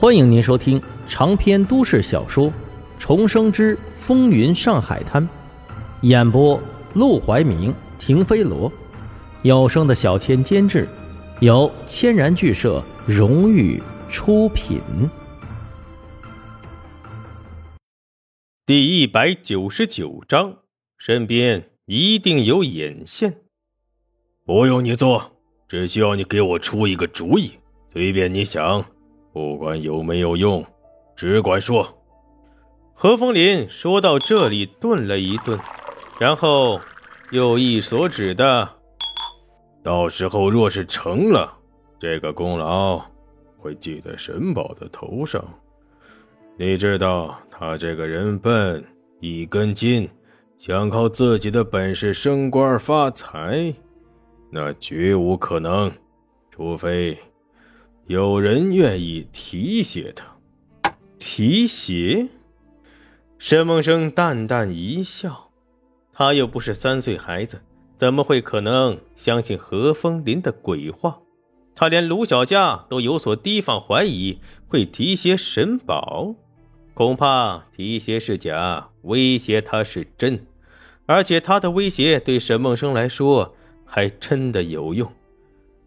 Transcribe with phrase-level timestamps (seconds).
[0.00, 2.46] 欢迎您收听长篇都市小说
[2.98, 5.22] 《重生之风云上海滩》，
[6.00, 6.58] 演播：
[6.94, 8.72] 陆怀明、停飞罗，
[9.42, 10.88] 有声的小千监制，
[11.40, 13.78] 由千然剧社荣誉
[14.08, 14.80] 出品。
[18.64, 20.56] 第一百九十九章，
[20.96, 23.36] 身边一定有眼线。
[24.46, 25.32] 不用你做，
[25.68, 27.58] 只需要你给我出一个主意，
[27.92, 28.82] 随便你想。
[29.40, 30.62] 不管有没有用，
[31.16, 31.98] 只管说。
[32.92, 35.58] 何风林说到这里，顿了一顿，
[36.18, 36.78] 然后
[37.30, 38.68] 又一所指的
[39.82, 41.56] ：“到时候若是成了，
[41.98, 43.00] 这个功劳
[43.56, 45.42] 会记在沈宝的头上。
[46.58, 48.84] 你知道他这个人笨，
[49.20, 50.06] 一根筋，
[50.58, 53.74] 想靠自己的本事升官发财，
[54.50, 55.90] 那绝无可能，
[56.50, 57.16] 除非……”
[58.10, 60.36] 有人愿意提携他，
[61.20, 62.26] 提携。
[63.38, 65.52] 沈梦生淡淡一笑，
[66.12, 67.62] 他又不是三岁孩子，
[67.94, 71.20] 怎么会可能相信何风林的鬼话？
[71.76, 76.34] 他连卢小佳都有所提防，怀疑会提携沈宝，
[76.94, 80.44] 恐怕提携是假，威胁他是真，
[81.06, 85.12] 而且他的威胁对沈梦生来说还真的有用，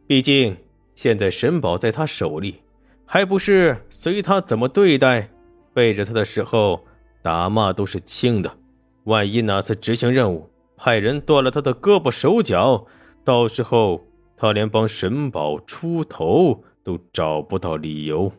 [0.07, 0.55] 毕竟。
[0.95, 2.61] 现在沈宝在他手里，
[3.05, 5.29] 还不是随他怎么对待？
[5.73, 6.85] 背着他的时候
[7.21, 8.57] 打骂都是轻的，
[9.05, 12.85] 万一哪次执行任务，派人断了他的胳膊手脚，
[13.23, 14.05] 到时候
[14.37, 18.31] 他连帮沈宝出头都找不到理由。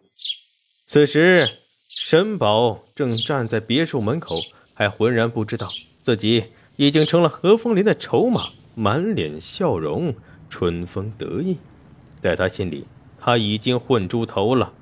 [0.86, 1.48] 此时，
[1.88, 4.36] 沈宝正站在别墅门口，
[4.74, 5.68] 还浑然不知道
[6.02, 6.44] 自己
[6.76, 10.14] 已经成了何风林的筹码，满脸笑容，
[10.48, 11.56] 春风得意。
[12.24, 12.86] 在他心里，
[13.20, 14.72] 他已经混出头了。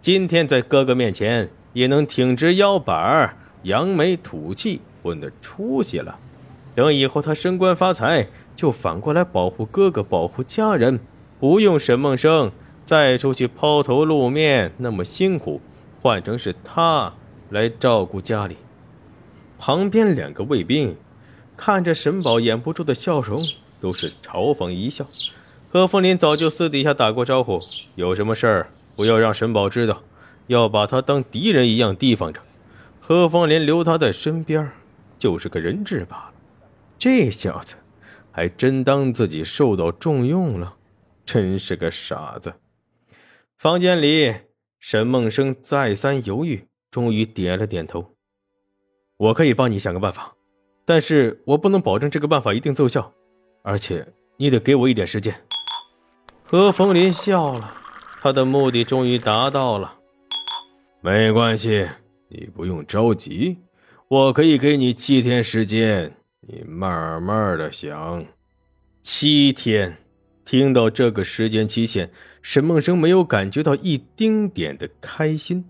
[0.00, 6.16] 今天在哥哥面前也能挺直腰板扬眉吐气，混得出息了。
[6.76, 11.00] 等以后他升官发财，就反过来保护哥哥，保护家人，
[11.40, 12.52] 不用沈梦生
[12.84, 15.60] 再出去抛头露面那么辛苦，
[16.00, 17.12] 换成是他
[17.50, 18.56] 来照顾家里。
[19.58, 20.96] 旁边两个卫兵
[21.56, 23.44] 看着沈宝掩不住的笑容，
[23.80, 25.04] 都是嘲讽一笑。
[25.74, 27.60] 何风林早就私底下打过招呼，
[27.96, 30.04] 有什么事儿不要让沈宝知道，
[30.46, 32.40] 要把他当敌人一样提防着。
[33.00, 34.70] 何风林留他在身边，
[35.18, 36.32] 就是个人质罢了。
[36.96, 37.74] 这小子
[38.30, 40.76] 还真当自己受到重用了，
[41.26, 42.54] 真是个傻子。
[43.58, 44.32] 房间里，
[44.78, 48.14] 沈梦生再三犹豫，终于点了点头
[49.18, 50.36] ：“我可以帮你想个办法，
[50.84, 53.12] 但是我不能保证这个办法一定奏效，
[53.64, 54.06] 而且
[54.36, 55.34] 你得给我一点时间。”
[56.46, 57.74] 何风林笑了，
[58.20, 59.94] 他的目的终于达到了。
[61.00, 61.88] 没关系，
[62.28, 63.56] 你不用着急，
[64.08, 68.24] 我可以给你七天时间，你慢慢的想。
[69.02, 69.96] 七天，
[70.44, 72.10] 听到这个时间期限，
[72.42, 75.64] 沈梦生没有感觉到一丁点的开心，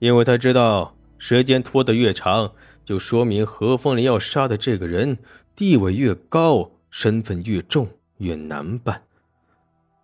[0.00, 2.52] 因为他知道时间拖得越长，
[2.84, 5.18] 就说明何风林要杀的这个人
[5.54, 7.88] 地位越高，身份越重，
[8.18, 9.02] 越难办。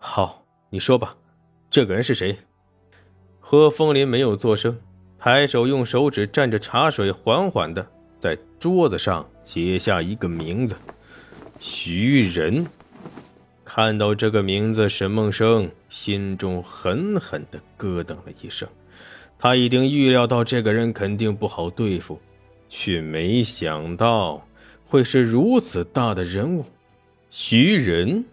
[0.05, 1.17] 好，你说吧，
[1.71, 2.37] 这个人是谁？
[3.39, 4.77] 何风林没有作声，
[5.17, 7.87] 抬手用手指蘸着茶水，缓缓的
[8.19, 10.75] 在桌子上写下一个名字：
[11.61, 12.67] 徐仁。
[13.65, 18.69] 看到这个名字，沈梦生心中狠狠的咯噔了一声。
[19.39, 22.21] 他已经预料到这个人肯定不好对付，
[22.69, 24.45] 却没想到
[24.85, 26.65] 会是如此大的人物。
[27.31, 28.25] 徐仁。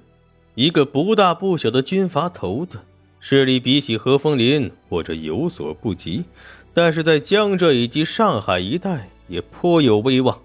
[0.59, 2.79] 一个不大不小的军阀头子，
[3.21, 6.25] 势力比起何风林或者有所不及，
[6.73, 10.37] 但是在江浙以及上海一带也颇有威望。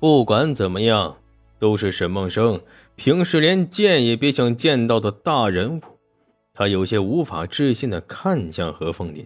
[0.00, 1.18] 不管怎么样，
[1.60, 2.60] 都是沈梦生
[2.96, 5.80] 平时连见也别想见到的大人物。
[6.52, 9.24] 他有些无法置信的看向何风林：“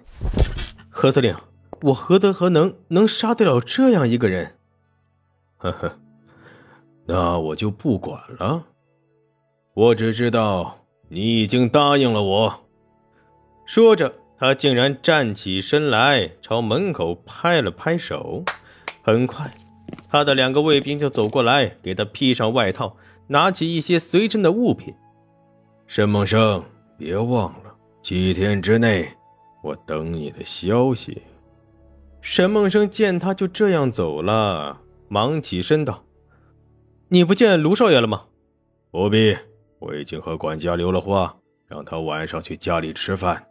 [0.90, 1.34] 何司令，
[1.80, 4.56] 我何德何能，能杀得了这样一个人？”
[5.56, 5.98] 呵呵，
[7.06, 8.66] 那我就不管了。
[9.74, 10.78] 我只知道
[11.08, 12.64] 你已经答应了我。
[13.66, 18.44] 说着，他竟然站起身来，朝门口拍了拍手。
[19.02, 19.52] 很快，
[20.08, 24.94] 他的两个卫兵就走过来，给他披上外套，拿起一些随身的物品。
[25.88, 26.62] 沈梦生，
[26.96, 29.08] 别忘了，几天之内，
[29.62, 31.22] 我等你的消息。
[32.20, 36.04] 沈梦生见他就这样走了，忙起身道
[37.08, 38.26] ：“你不见卢少爷了吗
[38.92, 39.36] ？”“不必。”
[39.84, 41.36] 我已经和管家留了话，
[41.66, 43.46] 让他晚上去家里吃饭。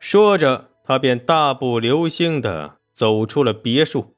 [0.00, 4.16] 说着，他便大步流星的走出了别墅。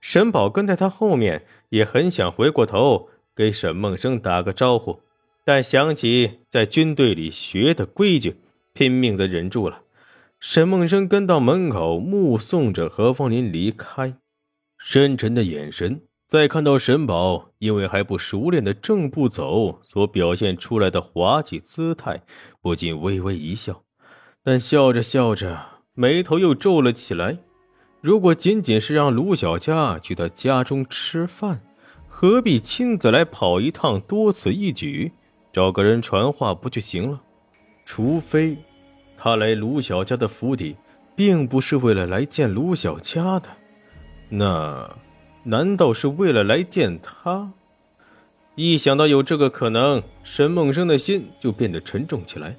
[0.00, 5.00] 沈宝跟在他后面，也很想回过头给沈梦生打个招呼，
[5.44, 8.40] 但想起在军队里学的规矩，
[8.72, 9.82] 拼命的忍住了。
[10.40, 14.16] 沈梦生跟到门口，目送着何风林离开，
[14.76, 16.00] 深沉的眼神。
[16.28, 22.22] 再看到沈宝因为还不熟练的正步走所表现出来的滑稽姿态，
[22.60, 23.82] 不禁微微一笑，
[24.44, 25.58] 但笑着笑着，
[25.94, 27.38] 眉头又皱了起来。
[28.02, 31.62] 如果仅仅是让卢小佳去他家中吃饭，
[32.06, 33.98] 何必亲自来跑一趟？
[34.02, 35.10] 多此一举，
[35.50, 37.22] 找个人传话不就行了？
[37.86, 38.58] 除非
[39.16, 40.76] 他来卢小佳的府邸，
[41.16, 43.48] 并不是为了来见卢小佳的，
[44.28, 44.94] 那……
[45.48, 47.52] 难道是为了来见他？
[48.54, 52.54] 一想到有这个可能，沈梦生的心就变得沉重起来，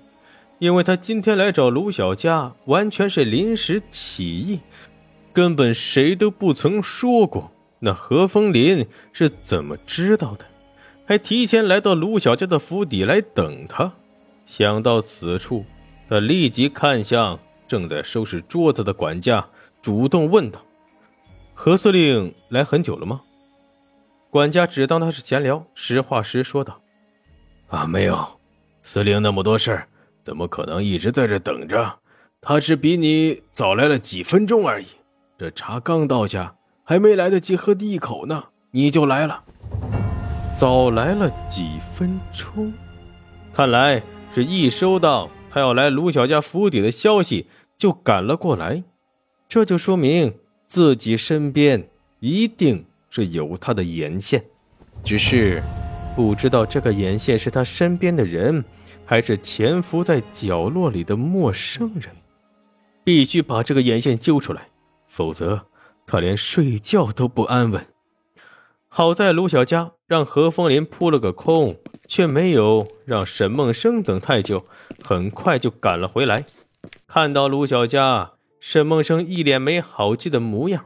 [0.57, 4.59] 因为他今天来找卢小佳，完全是临时起意，
[5.31, 7.51] 根本谁都不曾说过。
[7.77, 10.45] 那何风林是怎么知道的？
[11.05, 13.93] 还提前来到卢小佳的府邸来等他。
[14.47, 15.63] 想到此处，
[16.09, 19.45] 他立即看向正在收拾桌子的管家，
[19.79, 20.59] 主动问道。
[21.61, 23.19] 何司令来很久了吗？
[24.29, 26.79] 管家只当他是闲聊，实话实说道
[27.67, 28.39] ：“啊，没有，
[28.81, 29.87] 司令那么多事儿，
[30.23, 31.99] 怎么可能一直在这等着？
[32.39, 34.85] 他只比你早来了几分钟而已。
[35.37, 39.43] 这茶刚倒下，还没来得及喝第一口呢，你就来了。
[40.57, 42.73] 早来了几分钟，
[43.53, 44.01] 看来
[44.33, 47.47] 是一收到他要来卢小家府邸的消息，
[47.77, 48.81] 就赶了过来。
[49.49, 50.33] 这就说明。”
[50.69, 51.89] 自己身边
[52.19, 54.45] 一定是有他的眼线，
[55.03, 55.63] 只是
[56.15, 58.63] 不知道这个眼线是他身边的人，
[59.03, 62.15] 还是潜伏在角落里的陌生人。
[63.03, 64.67] 必须把这个眼线揪出来，
[65.07, 65.65] 否则
[66.05, 67.87] 他连睡觉都不安稳。
[68.87, 71.77] 好在卢小佳让何风林扑了个空，
[72.07, 74.67] 却没有让沈梦生等太久，
[75.03, 76.45] 很快就赶了回来。
[77.07, 78.33] 看到卢小佳。
[78.59, 80.85] 沈梦生一脸没好气的模样，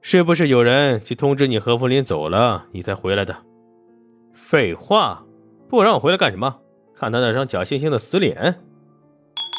[0.00, 3.34] 是不是有人去通知你何风林走了，你才回来的？
[4.34, 5.24] 废话，
[5.68, 6.60] 不让我回来干什么？
[6.94, 8.60] 看他那张假惺惺的死脸。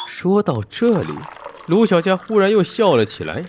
[0.08, 1.14] 说到这里，
[1.68, 3.46] 卢小佳忽然又笑了起来。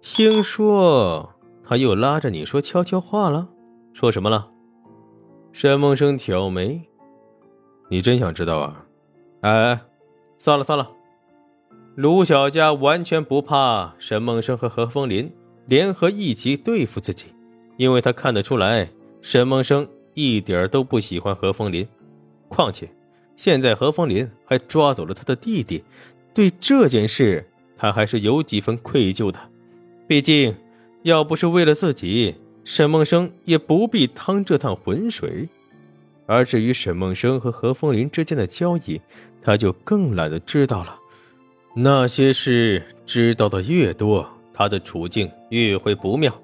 [0.00, 1.34] 听说
[1.64, 3.48] 他又拉着你说悄悄话了？
[3.92, 4.48] 说什么了？
[5.52, 6.88] 沈梦生挑眉，
[7.88, 8.86] 你真想知道啊？
[9.42, 9.80] 哎，
[10.38, 10.90] 算了算了。
[11.96, 15.32] 卢小佳完全不怕沈梦生和何风林
[15.64, 17.24] 联合一起对付自己，
[17.78, 18.90] 因为他看得出来，
[19.22, 21.88] 沈梦生一点都不喜欢何风林。
[22.48, 22.86] 况且，
[23.34, 25.82] 现在何风林还抓走了他的弟弟，
[26.34, 27.48] 对这件事
[27.78, 29.40] 他还是有几分愧疚的。
[30.06, 30.54] 毕竟，
[31.02, 35.48] 要不是为了自己，沈梦生也不必趟这趟浑水。
[36.26, 39.00] 而至于沈梦生和何风林之间的交易，
[39.40, 40.98] 他就更懒得知道了。
[41.78, 46.34] 那些事知道的越多，他的处境越会不妙。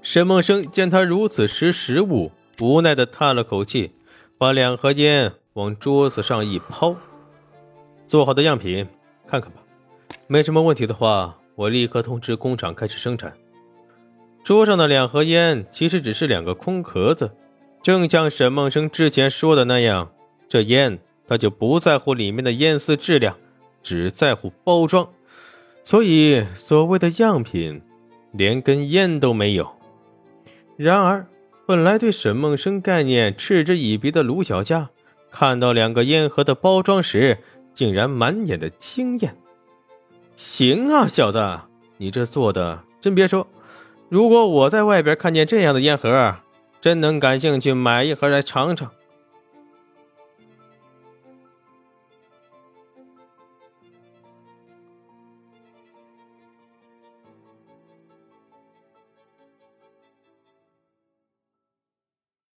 [0.00, 3.92] 沈梦生见他如此识时务，无奈的叹了口气，
[4.38, 6.96] 把两盒烟往桌子上一抛
[8.08, 8.88] ：“做好的样品，
[9.26, 9.60] 看看吧。
[10.26, 13.30] 没什么问题的话，我立刻通知工厂开始生产。”
[14.42, 17.30] 桌上的两盒烟其实只是两个空壳子，
[17.82, 20.10] 正像沈梦生之前说的那样，
[20.48, 20.98] 这烟
[21.28, 23.36] 他就不在乎里面的烟丝质量。
[23.82, 25.08] 只在乎包装，
[25.82, 27.82] 所以所谓的样品
[28.32, 29.68] 连根烟都没有。
[30.76, 31.26] 然而，
[31.66, 34.90] 本来对沈梦生概念嗤之以鼻的卢小佳，
[35.30, 37.38] 看到两个烟盒的包装时，
[37.74, 39.36] 竟然满眼的惊艳。
[40.36, 41.60] 行啊，小子，
[41.98, 43.46] 你这做的真别说，
[44.08, 46.36] 如果我在外边看见这样的烟盒，
[46.80, 48.90] 真能感兴趣买一盒来尝尝。